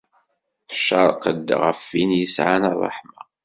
[0.69, 3.19] Tcerq-d ɣef win yesɛan ṛṛeḥma.